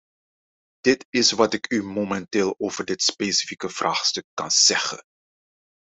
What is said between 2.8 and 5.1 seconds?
dit specifieke vraagstuk kan zeggen.